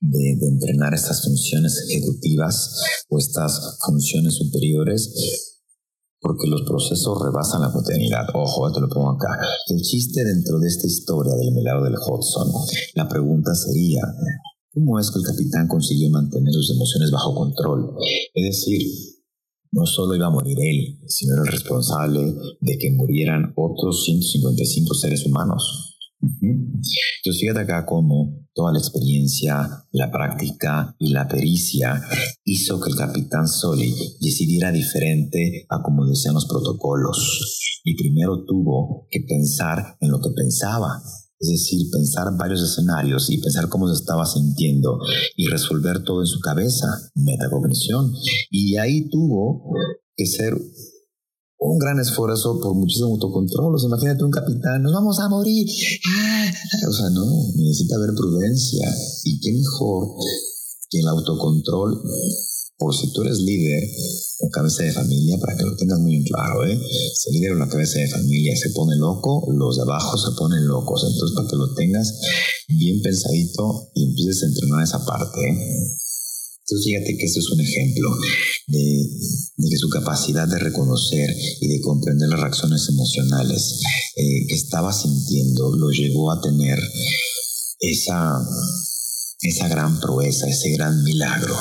de, 0.00 0.38
entrenar 0.46 0.94
estas 0.94 1.24
funciones 1.24 1.86
ejecutivas 1.88 2.82
o 3.08 3.18
estas 3.18 3.78
funciones 3.84 4.34
superiores 4.34 5.52
porque 6.20 6.48
los 6.48 6.62
procesos 6.62 7.22
rebasan 7.22 7.62
la 7.62 7.70
cotidianidad. 7.70 8.26
Ojo, 8.34 8.72
te 8.72 8.80
lo 8.80 8.88
pongo 8.88 9.10
acá. 9.10 9.28
El 9.68 9.80
chiste 9.80 10.24
dentro 10.24 10.58
de 10.58 10.66
esta 10.66 10.86
historia 10.86 11.34
del 11.36 11.52
milagro 11.52 11.84
del 11.84 11.94
Hudson, 11.94 12.50
la 12.94 13.08
pregunta 13.08 13.54
sería, 13.54 14.02
¿Cómo 14.76 15.00
es 15.00 15.10
que 15.10 15.20
el 15.20 15.24
capitán 15.24 15.68
consiguió 15.68 16.10
mantener 16.10 16.52
sus 16.52 16.70
emociones 16.70 17.10
bajo 17.10 17.34
control? 17.34 17.94
Es 18.34 18.44
decir, 18.44 18.82
no 19.72 19.86
solo 19.86 20.14
iba 20.14 20.26
a 20.26 20.30
morir 20.30 20.58
él, 20.60 20.98
sino 21.06 21.32
era 21.32 21.44
el 21.44 21.48
responsable 21.48 22.34
de 22.60 22.76
que 22.76 22.90
murieran 22.90 23.54
otros 23.56 24.04
155 24.04 24.92
seres 24.92 25.24
humanos. 25.24 25.96
Entonces 26.20 27.40
fíjate 27.40 27.60
acá 27.60 27.86
cómo 27.86 28.46
toda 28.52 28.70
la 28.70 28.78
experiencia, 28.78 29.86
la 29.92 30.10
práctica 30.10 30.94
y 30.98 31.08
la 31.08 31.26
pericia 31.26 32.02
hizo 32.44 32.78
que 32.78 32.90
el 32.90 32.96
capitán 32.96 33.48
Soli 33.48 33.94
decidiera 34.20 34.70
diferente 34.72 35.64
a 35.70 35.80
como 35.82 36.04
decían 36.04 36.34
los 36.34 36.44
protocolos. 36.44 37.80
Y 37.82 37.96
primero 37.96 38.44
tuvo 38.44 39.06
que 39.10 39.20
pensar 39.26 39.96
en 40.00 40.10
lo 40.10 40.20
que 40.20 40.30
pensaba, 40.36 41.00
es 41.38 41.48
decir, 41.48 41.90
pensar 41.90 42.36
varios 42.36 42.62
escenarios 42.62 43.30
y 43.30 43.38
pensar 43.38 43.68
cómo 43.68 43.88
se 43.88 43.94
estaba 43.94 44.24
sintiendo 44.26 44.98
y 45.36 45.46
resolver 45.48 46.02
todo 46.02 46.20
en 46.20 46.26
su 46.26 46.40
cabeza, 46.40 46.86
metacognición. 47.14 48.12
Y 48.50 48.76
ahí 48.76 49.08
tuvo 49.10 49.64
que 50.16 50.26
ser 50.26 50.54
un 51.58 51.78
gran 51.78 51.98
esfuerzo 52.00 52.58
por 52.60 52.74
muchísimo 52.74 53.08
autocontrol. 53.08 53.74
O 53.74 53.78
sea, 53.78 53.88
imagínate 53.88 54.24
un 54.24 54.30
capitán, 54.30 54.82
nos 54.82 54.92
vamos 54.92 55.18
a 55.20 55.28
morir. 55.28 55.66
Ah, 56.08 56.50
o 56.88 56.92
sea, 56.92 57.10
no, 57.10 57.26
necesita 57.56 57.96
haber 57.96 58.14
prudencia. 58.14 58.88
Y 59.24 59.40
qué 59.40 59.52
mejor 59.52 60.08
que 60.90 61.00
el 61.00 61.08
autocontrol 61.08 62.02
por 62.78 62.94
si 62.94 63.12
tú 63.12 63.22
eres 63.22 63.38
líder 63.38 63.82
o 64.40 64.50
cabeza 64.50 64.82
de 64.82 64.92
familia, 64.92 65.38
para 65.38 65.56
que 65.56 65.64
lo 65.64 65.76
tengas 65.76 65.98
muy 65.98 66.22
claro, 66.24 66.66
¿eh? 66.66 66.78
Si 67.14 67.30
el 67.30 67.36
líder 67.36 67.52
o 67.52 67.58
la 67.58 67.68
cabeza 67.68 67.98
de 67.98 68.08
familia 68.08 68.54
se 68.56 68.70
pone 68.70 68.96
loco, 68.96 69.46
los 69.52 69.76
de 69.76 69.82
abajo 69.82 70.18
se 70.18 70.36
ponen 70.36 70.66
locos. 70.66 71.04
Entonces, 71.10 71.34
para 71.34 71.48
que 71.48 71.56
lo 71.56 71.74
tengas 71.74 72.12
bien 72.68 73.00
pensadito 73.00 73.90
y 73.94 74.04
empieces 74.04 74.42
a 74.42 74.46
entrenar 74.46 74.84
esa 74.84 75.04
parte, 75.04 75.40
¿eh? 75.40 75.96
Entonces, 76.68 76.84
fíjate 76.84 77.16
que 77.16 77.24
este 77.24 77.38
es 77.38 77.50
un 77.50 77.60
ejemplo 77.60 78.10
de, 78.66 79.06
que 79.70 79.76
su 79.76 79.88
capacidad 79.88 80.48
de 80.48 80.58
reconocer 80.58 81.30
y 81.60 81.68
de 81.68 81.80
comprender 81.80 82.28
las 82.28 82.40
reacciones 82.40 82.88
emocionales 82.88 83.80
eh, 84.16 84.46
que 84.48 84.54
estaba 84.54 84.92
sintiendo 84.92 85.76
lo 85.76 85.90
llevó 85.90 86.32
a 86.32 86.40
tener 86.40 86.76
esa, 87.78 88.44
esa 89.42 89.68
gran 89.68 90.00
proeza, 90.00 90.48
ese 90.48 90.70
gran 90.70 91.04
milagro. 91.04 91.56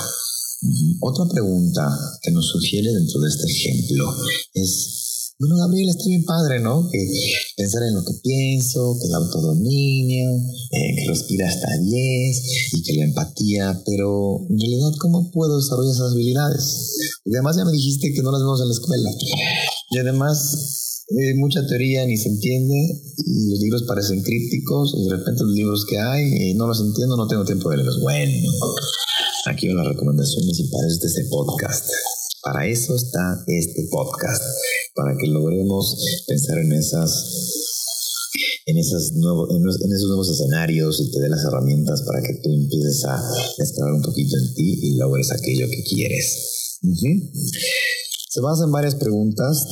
Otra 1.02 1.26
pregunta 1.32 1.88
que 2.22 2.32
nos 2.32 2.48
sugiere 2.48 2.92
dentro 2.92 3.20
de 3.22 3.30
este 3.30 3.52
ejemplo 3.52 4.14
es, 4.54 5.34
bueno, 5.40 5.58
Gabriel, 5.58 5.90
está 5.90 6.04
bien 6.08 6.24
padre, 6.24 6.60
¿no? 6.62 6.88
Que 6.90 6.98
pensar 7.58 7.84
en 7.84 7.96
lo 7.96 8.04
que 8.04 8.14
pienso, 8.24 8.98
que 9.02 9.08
el 9.08 9.16
autodominio, 9.16 10.32
eh, 10.72 10.96
que 10.96 11.08
respira 11.10 11.48
hasta 11.48 11.68
10 11.78 12.74
y 12.74 12.84
que 12.84 12.94
la 12.94 13.06
empatía, 13.06 13.82
pero 13.86 14.40
en 14.50 14.60
realidad, 14.60 14.92
¿cómo 15.00 15.32
puedo 15.32 15.58
desarrollar 15.58 15.94
esas 15.94 16.14
habilidades? 16.14 17.20
Porque 17.24 17.38
además 17.38 17.58
ya 17.58 17.66
me 17.66 17.72
dijiste 17.72 18.14
que 18.14 18.22
no 18.22 18.32
las 18.32 18.42
vemos 18.42 18.62
en 18.62 18.68
la 18.68 18.74
escuela. 18.74 19.10
Y 19.92 19.98
además, 19.98 20.96
eh, 21.10 21.36
mucha 21.36 21.66
teoría 21.68 22.04
ni 22.06 22.18
se 22.18 22.30
entiende 22.30 22.74
y 22.74 23.52
los 23.52 23.60
libros 23.60 23.84
parecen 23.84 24.24
crípticos 24.24 24.96
y 24.98 25.04
de 25.04 25.18
repente 25.18 25.44
los 25.44 25.54
libros 25.54 25.86
que 25.86 26.00
hay 26.00 26.24
eh, 26.50 26.54
no 26.56 26.66
los 26.66 26.82
entiendo, 26.82 27.16
no 27.16 27.28
tengo 27.28 27.46
tiempo 27.46 27.70
de 27.70 27.78
leerlos. 27.78 28.02
Bueno, 28.02 28.32
Aquí 29.48 29.68
van 29.68 29.78
las 29.78 29.88
recomendaciones 29.88 30.60
y 30.60 30.68
para 30.70 30.88
eso 30.88 31.06
este 31.06 31.26
podcast. 31.30 31.90
Para 32.42 32.68
eso 32.68 32.96
está 32.96 33.44
este 33.48 33.88
podcast, 33.92 34.42
para 34.96 35.16
que 35.18 35.28
logremos 35.28 36.24
pensar 36.28 36.58
en 36.60 36.74
esas 36.74 37.62
en, 38.66 38.78
esos 38.78 39.12
nuevos 39.14 40.30
escenarios 40.32 41.00
y 41.00 41.12
te 41.12 41.20
dé 41.20 41.30
las 41.30 41.44
herramientas 41.46 42.02
para 42.02 42.22
que 42.24 42.34
tú 42.42 42.52
empieces 42.52 43.06
a 43.06 43.22
explorar 43.60 43.94
un 43.94 44.02
poquito 44.02 44.36
en 44.36 44.54
ti 44.56 44.80
y 44.82 44.98
logres 44.98 45.32
aquello 45.32 45.70
que 45.70 45.84
quieres. 45.84 46.80
Se 48.36 48.42
basa 48.42 48.66
en 48.66 48.72
varias 48.74 48.96
preguntas. 48.96 49.66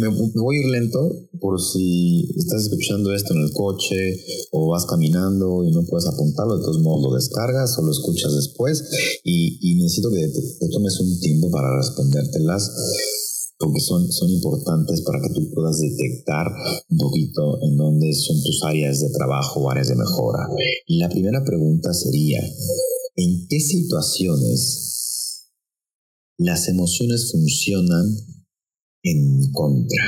Me, 0.00 0.08
voy 0.08 0.56
a 0.56 0.60
ir 0.60 0.70
lento 0.70 1.28
por 1.38 1.60
si 1.60 2.26
estás 2.34 2.62
escuchando 2.62 3.12
esto 3.12 3.34
en 3.34 3.42
el 3.42 3.52
coche 3.52 4.16
o 4.52 4.68
vas 4.68 4.86
caminando 4.86 5.62
y 5.62 5.72
no 5.72 5.84
puedes 5.84 6.06
apuntarlo, 6.06 6.56
de 6.56 6.64
todos 6.64 6.80
modos 6.80 7.02
lo 7.02 7.14
descargas 7.14 7.76
o 7.78 7.82
lo 7.82 7.92
escuchas 7.92 8.34
después 8.34 8.82
y, 9.24 9.74
necesito 9.74 10.08
que 10.08 10.26
te, 10.26 10.68
tomes 10.72 10.98
un 11.00 11.20
tiempo 11.20 11.50
para 11.50 11.76
respondértelas 11.76 12.72
porque 13.58 13.80
son, 13.80 14.10
son 14.10 14.30
importantes 14.30 15.02
para 15.02 15.20
que 15.20 15.34
tú 15.34 15.46
puedas 15.52 15.78
detectar 15.78 16.46
un 16.88 16.96
poquito 16.96 17.62
en 17.62 17.76
dónde 17.76 18.10
son 18.14 18.42
tus 18.42 18.62
áreas 18.64 19.00
de 19.00 19.10
trabajo 19.10 19.60
o 19.60 19.70
áreas 19.70 19.88
de 19.88 19.96
mejora. 19.96 20.48
Y 20.86 20.96
la 20.96 21.10
primera 21.10 21.44
pregunta 21.44 21.92
sería, 21.92 22.40
¿en 23.16 23.46
qué 23.48 23.60
situaciones 23.60 24.85
las 26.38 26.68
emociones 26.68 27.30
funcionan 27.32 28.06
en 29.02 29.52
contra. 29.52 30.04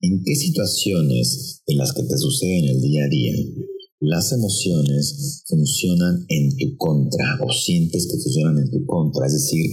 ¿En 0.00 0.22
qué 0.24 0.34
situaciones 0.36 1.62
en 1.66 1.78
las 1.78 1.92
que 1.92 2.02
te 2.02 2.16
sucede 2.16 2.58
en 2.58 2.76
el 2.76 2.80
día 2.80 3.04
a 3.04 3.08
día 3.08 3.32
las 4.00 4.30
emociones 4.32 5.42
funcionan 5.48 6.26
en 6.28 6.54
tu 6.56 6.76
contra 6.76 7.38
o 7.40 7.50
sientes 7.50 8.06
que 8.06 8.18
funcionan 8.18 8.58
en 8.58 8.70
tu 8.70 8.84
contra. 8.84 9.26
Es 9.26 9.32
decir, 9.32 9.64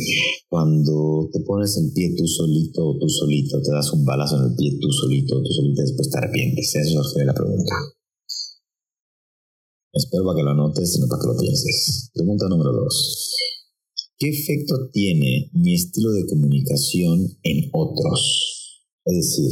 cuando 0.48 1.30
te 1.32 1.42
pones 1.42 1.78
en 1.78 1.94
pie 1.94 2.16
tú 2.16 2.26
solito 2.26 2.88
o 2.88 2.98
tú 3.00 3.10
solito, 3.10 3.62
te 3.62 3.72
das 3.72 3.92
un 3.92 4.06
balazo 4.06 4.38
en 4.38 4.52
el 4.52 4.56
pie 4.56 4.80
tú 4.80 4.90
solito 4.92 5.38
o 5.38 5.44
tú 5.44 5.52
solito, 5.52 5.82
después 5.82 6.10
te 6.10 6.18
arrepientes. 6.18 6.74
Eso 6.74 7.02
es 7.02 7.26
la 7.26 7.34
pregunta. 7.34 7.76
Espero 9.92 10.24
para 10.26 10.38
que 10.38 10.44
lo 10.44 10.52
anotes, 10.52 10.94
sino 10.94 11.08
para 11.08 11.22
que 11.22 11.28
lo 11.28 11.38
pienses. 11.38 12.10
Pregunta 12.14 12.48
número 12.48 12.72
dos. 12.72 13.36
¿Qué 14.18 14.30
efecto 14.30 14.90
tiene 14.92 15.50
mi 15.54 15.74
estilo 15.74 16.12
de 16.12 16.26
comunicación 16.28 17.38
en 17.44 17.70
otros? 17.74 18.82
Es 19.06 19.16
decir, 19.16 19.52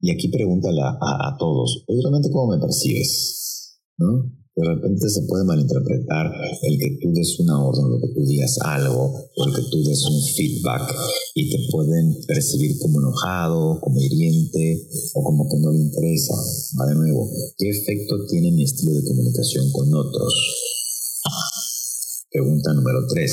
y 0.00 0.10
aquí 0.10 0.28
pregúntale 0.28 0.80
a, 0.80 0.96
a, 1.00 1.36
todos, 1.38 1.84
realmente 1.88 2.30
cómo 2.30 2.52
me 2.52 2.60
percibes? 2.60 3.78
¿No? 3.98 4.30
De 4.56 4.66
repente 4.66 5.08
se 5.08 5.22
puede 5.22 5.44
malinterpretar 5.44 6.26
el 6.62 6.78
que 6.78 6.98
tú 7.00 7.12
des 7.12 7.38
una 7.40 7.64
orden, 7.64 7.84
o 7.86 8.00
que 8.00 8.12
tú 8.14 8.26
digas 8.26 8.58
algo, 8.60 9.14
o 9.36 9.46
el 9.46 9.54
que 9.54 9.62
tú 9.70 9.82
des 9.84 10.04
un 10.04 10.22
feedback 10.22 10.94
y 11.34 11.50
te 11.50 11.58
pueden 11.70 12.16
percibir 12.26 12.78
como 12.78 13.00
enojado, 13.00 13.80
como 13.80 14.00
hiriente 14.00 14.88
o 15.14 15.22
como 15.22 15.48
que 15.48 15.56
no 15.60 15.72
le 15.72 15.78
interesa. 15.78 16.34
Va 16.78 16.86
de 16.86 16.94
nuevo, 16.94 17.30
¿qué 17.56 17.70
efecto 17.70 18.26
tiene 18.28 18.50
mi 18.50 18.64
estilo 18.64 18.92
de 18.92 19.04
comunicación 19.04 19.70
con 19.72 19.94
otros? 19.94 20.34
Pregunta 22.30 22.72
número 22.72 23.08
3. 23.08 23.32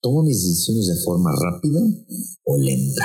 ¿Tomo 0.00 0.22
mis 0.22 0.42
decisiones 0.42 0.86
de 0.86 1.04
forma 1.04 1.30
rápida 1.36 1.80
o 2.44 2.56
lenta? 2.56 3.04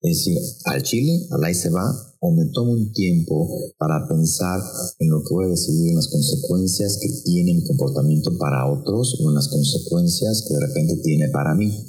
Es 0.00 0.18
decir, 0.18 0.38
al 0.66 0.80
Chile, 0.84 1.26
al 1.32 1.42
ahí 1.42 1.54
se 1.54 1.70
va, 1.70 1.90
o 2.20 2.30
me 2.30 2.44
tomo 2.54 2.70
un 2.70 2.92
tiempo 2.92 3.50
para 3.78 4.06
pensar 4.06 4.60
en 5.00 5.10
lo 5.10 5.24
que 5.24 5.34
voy 5.34 5.46
a 5.46 5.48
decidir, 5.48 5.88
en 5.88 5.96
las 5.96 6.06
consecuencias 6.06 6.98
que 7.02 7.08
tiene 7.24 7.54
mi 7.54 7.66
comportamiento 7.66 8.30
para 8.38 8.70
otros 8.70 9.18
o 9.20 9.28
en 9.28 9.34
las 9.34 9.48
consecuencias 9.48 10.44
que 10.46 10.54
de 10.54 10.60
repente 10.60 10.96
tiene 11.02 11.28
para 11.30 11.56
mí. 11.56 11.84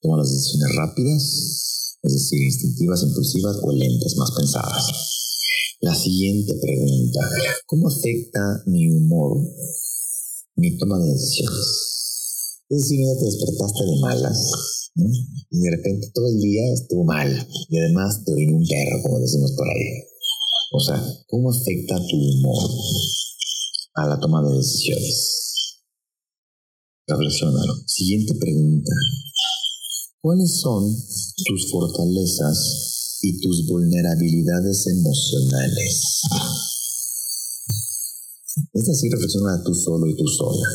Tomo 0.00 0.16
las 0.16 0.30
decisiones 0.30 0.76
rápidas, 0.76 1.98
es 2.02 2.12
decir, 2.12 2.40
instintivas, 2.40 3.02
impulsivas 3.02 3.56
o 3.64 3.72
lentas, 3.72 4.14
más 4.16 4.30
pensadas. 4.30 5.17
La 5.80 5.94
siguiente 5.94 6.54
pregunta, 6.60 7.20
¿cómo 7.66 7.86
afecta 7.86 8.40
mi 8.66 8.90
humor 8.90 9.38
mi 10.56 10.76
toma 10.76 10.98
de 10.98 11.12
decisiones? 11.12 12.64
Es 12.68 12.80
decir, 12.82 13.06
te 13.16 13.24
despertaste 13.24 13.84
de 13.84 14.00
malas, 14.00 14.90
y 14.96 15.60
de 15.60 15.70
repente 15.70 16.10
todo 16.12 16.26
el 16.26 16.40
día 16.40 16.62
estuvo 16.74 17.04
mal. 17.04 17.48
Y 17.68 17.78
además 17.78 18.24
te 18.24 18.32
orinó 18.32 18.56
un 18.56 18.66
perro, 18.66 19.02
como 19.04 19.20
decimos 19.20 19.52
por 19.52 19.68
ahí. 19.68 20.02
O 20.72 20.80
sea, 20.80 21.00
¿cómo 21.28 21.50
afecta 21.50 21.94
tu 22.08 22.16
humor 22.16 22.70
a 23.94 24.08
la 24.08 24.18
toma 24.18 24.42
de 24.42 24.56
decisiones? 24.56 25.84
Reflexionalo. 27.06 27.74
Siguiente 27.86 28.34
pregunta. 28.34 28.90
¿Cuáles 30.20 30.60
son 30.60 30.92
tus 31.46 31.70
fortalezas 31.70 32.97
y 33.22 33.40
tus 33.40 33.66
vulnerabilidades 33.66 34.86
emocionales? 34.86 36.22
Es 38.72 38.86
decir, 38.86 39.10
reflexiona 39.12 39.62
tú 39.64 39.74
solo 39.74 40.06
y 40.06 40.16
tú 40.16 40.26
sola. 40.26 40.68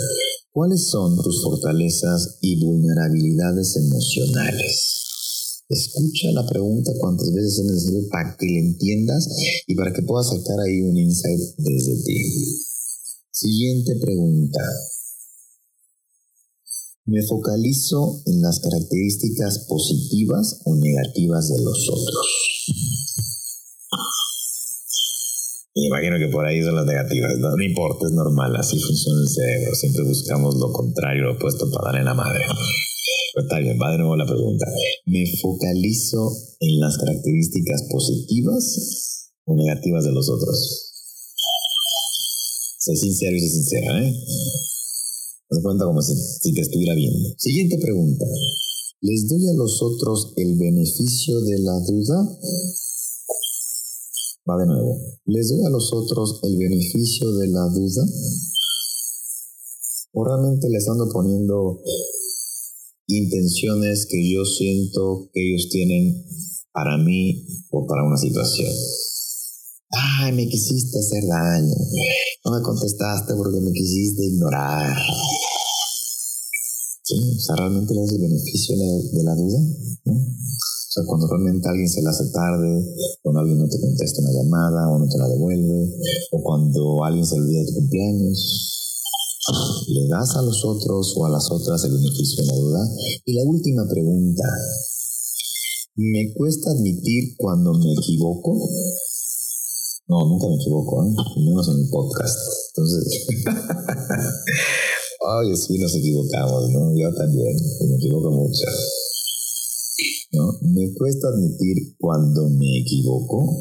¿Cuáles 0.51 0.89
son 0.89 1.15
tus 1.21 1.43
fortalezas 1.43 2.37
y 2.41 2.63
vulnerabilidades 2.63 3.75
emocionales? 3.75 5.63
Escucha 5.69 6.31
la 6.31 6.45
pregunta 6.45 6.91
cuantas 6.99 7.33
veces 7.33 7.59
es 7.59 7.65
necesario 7.65 8.07
para 8.09 8.35
que 8.37 8.45
la 8.45 8.59
entiendas 8.59 9.27
y 9.65 9.75
para 9.75 9.91
que 9.91 10.03
puedas 10.03 10.27
sacar 10.27 10.59
ahí 10.59 10.81
un 10.81 10.97
insight 10.97 11.39
desde 11.57 12.03
ti. 12.03 12.19
Siguiente 13.31 13.95
pregunta. 13.99 14.59
Me 17.05 17.21
focalizo 17.27 18.23
en 18.27 18.41
las 18.41 18.61
características 18.61 19.65
positivas 19.67 20.61
o 20.63 20.73
negativas 20.75 21.49
de 21.49 21.61
los 21.61 21.89
otros. 21.89 22.25
Me 25.75 25.87
imagino 25.87 26.17
que 26.17 26.31
por 26.31 26.45
ahí 26.45 26.63
son 26.63 26.75
las 26.75 26.85
negativas. 26.85 27.37
No, 27.39 27.61
importa, 27.61 28.05
es 28.05 28.13
normal, 28.13 28.55
así 28.55 28.79
funciona 28.79 29.19
el 29.21 29.27
cerebro. 29.27 29.75
Siempre 29.75 30.03
buscamos 30.03 30.55
lo 30.55 30.71
contrario, 30.71 31.23
lo 31.23 31.33
opuesto 31.33 31.69
para 31.71 31.91
darle 31.91 32.05
la 32.05 32.13
madre. 32.13 32.45
Pero 33.33 33.47
está 33.47 33.59
bien, 33.59 33.77
va 33.81 33.91
de 33.91 33.97
nuevo 33.97 34.15
la 34.15 34.25
pregunta. 34.25 34.65
¿Me 35.05 35.25
focalizo 35.41 36.31
en 36.61 36.79
las 36.79 36.97
características 36.97 37.83
positivas 37.91 39.29
o 39.43 39.55
negativas 39.55 40.05
de 40.05 40.11
los 40.13 40.29
otros? 40.29 40.89
Sé 42.77 42.95
sincero 42.95 43.35
y 43.35 43.41
sé 43.41 43.49
sincera, 43.49 43.99
¿eh? 43.99 44.13
Me 45.53 45.61
cuenta 45.61 45.85
como 45.85 46.01
si, 46.01 46.15
si 46.15 46.53
te 46.53 46.61
estuviera 46.61 46.95
viendo. 46.95 47.29
Siguiente 47.37 47.77
pregunta. 47.77 48.25
¿Les 49.01 49.27
doy 49.27 49.47
a 49.49 49.53
los 49.53 49.81
otros 49.81 50.33
el 50.37 50.57
beneficio 50.57 51.41
de 51.41 51.59
la 51.59 51.79
duda 51.79 52.39
Va 54.49 54.57
de 54.57 54.65
nuevo. 54.65 54.99
¿Les 55.25 55.47
doy 55.47 55.63
a 55.65 55.69
los 55.69 55.93
otros 55.93 56.41
el 56.43 56.57
beneficio 56.57 57.31
de 57.31 57.47
la 57.47 57.65
duda? 57.67 58.03
¿O 60.11 60.25
realmente 60.25 60.67
les 60.69 60.87
ando 60.89 61.07
poniendo 61.13 61.81
intenciones 63.07 64.05
que 64.05 64.29
yo 64.29 64.43
siento 64.43 65.29
que 65.33 65.49
ellos 65.49 65.69
tienen 65.69 66.25
para 66.73 66.97
mí 66.97 67.47
o 67.71 67.87
para 67.87 68.03
una 68.03 68.17
situación? 68.17 68.71
Ay, 69.91 70.33
me 70.33 70.49
quisiste 70.49 70.99
hacer 70.99 71.23
daño. 71.25 71.75
No 72.45 72.51
me 72.51 72.61
contestaste 72.61 73.35
porque 73.35 73.61
me 73.61 73.71
quisiste 73.71 74.25
ignorar. 74.25 74.97
¿Sí? 77.01 77.15
O 77.15 77.39
sea, 77.39 77.55
¿realmente 77.55 77.93
le 77.93 78.01
das 78.01 78.11
el 78.11 78.21
beneficio 78.21 78.75
de 78.77 79.23
la, 79.23 79.33
duda? 79.35 79.59
O 79.59 80.91
sea, 80.91 81.03
cuando 81.07 81.27
realmente 81.27 81.69
alguien 81.69 81.87
se 81.87 82.01
la 82.01 82.09
hace 82.09 82.25
tarde, 82.33 82.83
cuando 83.21 83.39
alguien 83.39 83.59
no 83.59 83.67
te 83.69 83.79
contesta 83.79 84.21
una 84.21 84.33
llamada 84.33 84.89
o 84.89 84.99
no 84.99 85.07
te 85.07 85.17
la 85.17 85.29
devuelve, 85.29 85.95
o 86.31 86.43
cuando 86.43 87.05
alguien 87.05 87.25
se 87.25 87.35
olvida 87.35 87.61
de 87.61 87.67
tu 87.67 87.75
cumpleaños, 87.75 88.37
¿le 89.87 90.07
das 90.09 90.35
a 90.35 90.41
los 90.41 90.65
otros 90.65 91.13
o 91.15 91.25
a 91.25 91.29
las 91.29 91.49
otras 91.49 91.85
el 91.85 91.93
beneficio 91.93 92.43
de 92.43 92.47
la 92.47 92.55
duda? 92.55 92.89
Y 93.25 93.33
la 93.35 93.43
última 93.43 93.87
pregunta, 93.87 94.43
¿me 95.95 96.33
cuesta 96.33 96.71
admitir 96.71 97.37
cuando 97.37 97.71
me 97.73 97.93
equivoco? 97.93 98.69
No, 100.13 100.29
nunca 100.29 100.45
me 100.45 100.53
equivoco, 100.53 101.01
¿eh? 101.01 101.09
menos 101.41 101.67
en 101.69 101.81
mi 101.81 101.89
podcast. 101.89 102.37
Entonces, 102.69 103.25
ay, 105.25 105.57
sí 105.57 105.79
nos 105.79 105.95
equivocamos, 105.95 106.69
¿no? 106.69 106.93
Yo 106.95 107.11
también, 107.15 107.57
me 107.89 107.95
equivoco 107.95 108.29
mucho. 108.29 108.61
¿no? 110.33 110.59
Me 110.69 110.93
cuesta 110.93 111.29
admitir 111.29 111.97
cuando 111.97 112.47
me 112.47 112.81
equivoco 112.81 113.57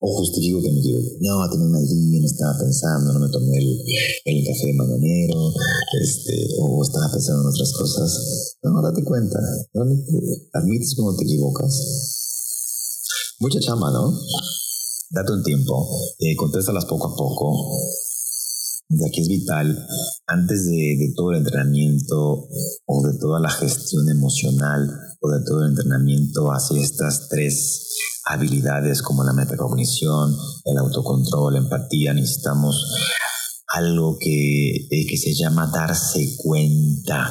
o 0.00 0.16
justifico 0.18 0.60
que 0.60 0.70
me 0.70 0.80
equivoco. 0.80 1.16
No, 1.20 1.48
tenía 1.48 1.64
un 1.64 1.72
mal 1.72 1.88
día, 1.88 2.20
no 2.20 2.26
estaba 2.26 2.58
pensando, 2.60 3.14
no 3.14 3.20
me 3.20 3.32
tomé 3.32 3.56
el, 3.56 3.80
el 4.26 4.46
café 4.46 4.74
mañanero, 4.74 5.50
este, 6.02 6.46
o 6.60 6.82
estaba 6.82 7.10
pensando 7.10 7.40
en 7.40 7.54
otras 7.54 7.72
cosas. 7.72 8.58
No, 8.64 8.82
date 8.82 9.02
cuenta, 9.02 9.38
admites 10.52 10.94
cuando 10.94 11.16
te 11.16 11.24
equivocas. 11.24 11.72
Mucha 13.40 13.58
chama, 13.60 13.90
¿no? 13.90 14.12
Date 15.12 15.32
un 15.32 15.42
tiempo, 15.42 15.88
eh, 16.20 16.36
contéstalas 16.36 16.84
poco 16.84 17.08
a 17.08 17.16
poco, 17.16 17.52
de 18.90 19.08
aquí 19.08 19.22
es 19.22 19.28
vital, 19.28 19.86
antes 20.28 20.66
de, 20.66 21.12
todo 21.16 21.32
el 21.32 21.38
entrenamiento 21.38 22.46
o 22.86 23.02
de 23.02 23.18
toda 23.18 23.40
la 23.40 23.50
gestión 23.50 24.08
emocional 24.08 24.88
o 25.20 25.30
de 25.30 25.44
todo 25.44 25.64
el 25.64 25.70
entrenamiento 25.70 26.52
hacia 26.52 26.80
estas 26.80 27.28
tres 27.28 27.88
habilidades 28.24 29.02
como 29.02 29.24
la 29.24 29.32
metacognición, 29.32 30.32
el 30.64 30.78
autocontrol, 30.78 31.54
la 31.54 31.58
empatía, 31.58 32.14
necesitamos 32.14 32.94
algo 33.70 34.18
que, 34.18 34.88
que 34.90 35.16
se 35.16 35.32
llama 35.34 35.70
darse 35.72 36.36
cuenta. 36.36 37.28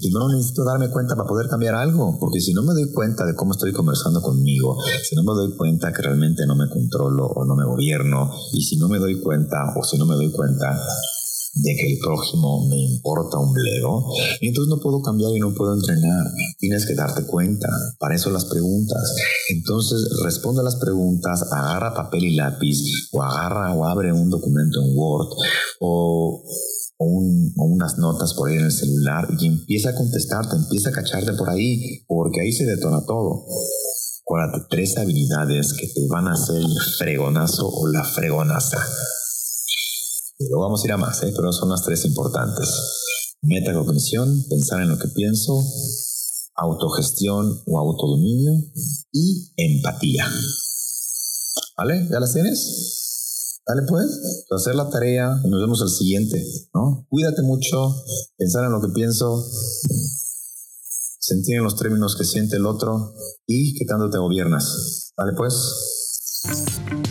Primero 0.00 0.28
necesito 0.28 0.64
darme 0.64 0.90
cuenta 0.90 1.16
para 1.16 1.28
poder 1.28 1.48
cambiar 1.48 1.74
algo, 1.74 2.18
porque 2.20 2.40
si 2.40 2.52
no 2.52 2.62
me 2.62 2.74
doy 2.74 2.92
cuenta 2.92 3.24
de 3.24 3.34
cómo 3.34 3.52
estoy 3.52 3.72
conversando 3.72 4.20
conmigo, 4.20 4.76
si 5.02 5.16
no 5.16 5.22
me 5.22 5.32
doy 5.32 5.56
cuenta 5.56 5.92
que 5.92 6.02
realmente 6.02 6.46
no 6.46 6.54
me 6.54 6.68
controlo 6.68 7.26
o 7.26 7.44
no 7.44 7.56
me 7.56 7.64
gobierno, 7.64 8.30
y 8.52 8.62
si 8.62 8.76
no 8.76 8.88
me 8.88 8.98
doy 8.98 9.20
cuenta 9.20 9.72
o 9.74 9.82
si 9.82 9.96
no 9.98 10.04
me 10.04 10.14
doy 10.14 10.30
cuenta 10.30 10.78
de 11.54 11.76
que 11.76 11.92
el 11.92 11.98
prójimo 11.98 12.66
me 12.68 12.76
importa 12.76 13.38
un 13.38 13.52
bledo, 13.52 14.04
entonces 14.40 14.70
no 14.70 14.80
puedo 14.80 15.02
cambiar 15.02 15.30
y 15.36 15.40
no 15.40 15.54
puedo 15.54 15.74
entrenar. 15.74 16.26
Tienes 16.58 16.86
que 16.86 16.94
darte 16.94 17.24
cuenta. 17.24 17.68
Para 17.98 18.14
eso 18.14 18.30
las 18.30 18.46
preguntas. 18.46 19.14
Entonces 19.50 20.08
responde 20.24 20.60
a 20.60 20.64
las 20.64 20.76
preguntas, 20.76 21.44
agarra 21.52 21.94
papel 21.94 22.24
y 22.24 22.34
lápiz, 22.36 23.08
o 23.12 23.22
agarra 23.22 23.74
o 23.74 23.84
abre 23.84 24.12
un 24.12 24.30
documento 24.30 24.80
en 24.80 24.96
Word, 24.96 25.28
o 25.80 26.42
o, 27.02 27.64
unas 27.64 27.98
notas 27.98 28.34
por 28.34 28.48
ahí 28.48 28.56
en 28.56 28.66
el 28.66 28.72
celular 28.72 29.26
y 29.38 29.46
empieza 29.46 29.90
a 29.90 29.94
contestarte, 29.94 30.56
empieza 30.56 30.90
a 30.90 30.92
cacharte 30.92 31.32
por 31.32 31.50
ahí, 31.50 32.04
porque 32.06 32.40
ahí 32.40 32.52
se 32.52 32.64
detona 32.64 33.04
todo. 33.04 33.44
Acuérdate, 34.24 34.66
tres 34.70 34.96
habilidades 34.96 35.72
que 35.74 35.88
te 35.88 36.06
van 36.08 36.28
a 36.28 36.32
hacer 36.32 36.56
el 36.56 36.80
fregonazo 36.98 37.68
o 37.68 37.88
la 37.88 38.04
fregonaza. 38.04 38.78
Pero 40.38 40.60
vamos 40.60 40.82
a 40.82 40.86
ir 40.86 40.92
a 40.92 40.96
más, 40.96 41.22
¿eh? 41.22 41.32
pero 41.34 41.52
son 41.52 41.70
las 41.70 41.84
tres 41.84 42.04
importantes. 42.04 42.68
Metacognición, 43.42 44.44
pensar 44.48 44.82
en 44.82 44.88
lo 44.88 44.98
que 44.98 45.08
pienso, 45.08 45.62
autogestión 46.54 47.62
o 47.66 47.78
autodominio 47.78 48.52
y 49.12 49.52
empatía. 49.56 50.26
¿Vale? 51.76 52.08
¿Ya 52.10 52.20
las 52.20 52.32
tienes? 52.32 53.60
Dale 53.66 53.82
pues, 53.88 54.44
hacer 54.50 54.74
la 54.74 54.90
tarea 54.90 55.40
y 55.44 55.48
nos 55.48 55.60
vemos 55.60 55.80
al 55.82 55.88
siguiente, 55.88 56.44
¿no? 56.74 57.06
Cuídate 57.08 57.42
mucho, 57.42 57.94
pensar 58.36 58.64
en 58.64 58.72
lo 58.72 58.80
que 58.80 58.88
pienso, 58.88 59.44
sentir 61.20 61.56
en 61.56 61.64
los 61.64 61.76
términos 61.76 62.16
que 62.16 62.24
siente 62.24 62.56
el 62.56 62.66
otro 62.66 63.14
y 63.46 63.78
que 63.78 63.84
tanto 63.84 64.10
te 64.10 64.18
gobiernas. 64.18 65.12
Dale 65.16 65.32
pues. 65.36 67.01